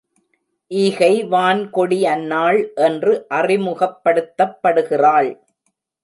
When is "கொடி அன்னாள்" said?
1.69-2.73